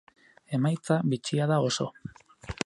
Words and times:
Emaitza 0.57 0.97
bitxia 1.11 1.47
da 1.53 1.61
oso. 1.67 1.87